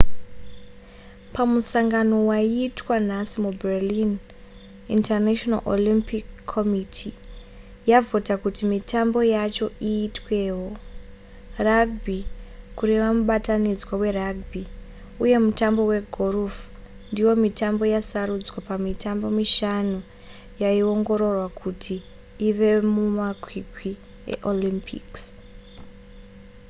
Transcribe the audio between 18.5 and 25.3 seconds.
pamitambo mishanu yaiongororwa kuti ive mumakwikwi eolympics